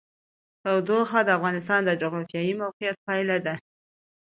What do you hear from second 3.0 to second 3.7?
پایله ده.